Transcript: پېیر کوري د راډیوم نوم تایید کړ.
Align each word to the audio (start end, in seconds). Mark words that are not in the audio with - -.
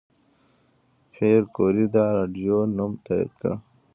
پېیر 1.13 1.41
کوري 1.55 1.85
د 1.93 1.95
راډیوم 2.17 2.65
نوم 2.77 2.91
تایید 3.05 3.31
کړ. 3.39 3.51